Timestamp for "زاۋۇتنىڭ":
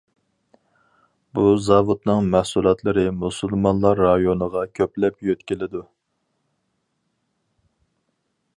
1.65-2.31